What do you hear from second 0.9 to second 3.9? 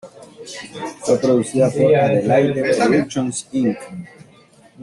Fue producida por Adelaide Productions Inc.